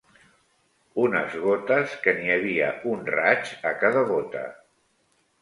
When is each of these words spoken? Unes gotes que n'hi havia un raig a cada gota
Unes 1.03 1.35
gotes 1.43 1.93
que 2.05 2.15
n'hi 2.21 2.33
havia 2.37 2.71
un 2.93 3.05
raig 3.17 3.53
a 3.75 3.77
cada 3.85 4.05
gota 4.15 4.43